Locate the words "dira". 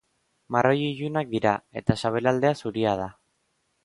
1.33-1.51